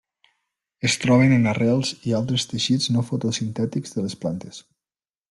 [0.87, 4.65] Es troben en arrels i altres teixits no fotosintètics de les plantes.